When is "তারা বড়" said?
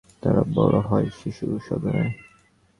0.23-0.77